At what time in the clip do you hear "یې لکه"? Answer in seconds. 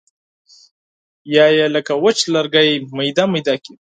1.57-1.93